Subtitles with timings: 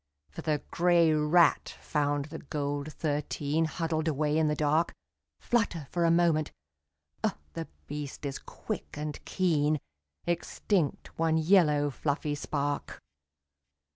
[0.31, 4.95] For the grey rat found the gold thirteen Huddled away in the dark,
[5.39, 6.51] Flutter for a moment,
[7.23, 9.79] oh the beast is quick and keen,
[10.25, 12.99] Extinct one yellow fluffy spark.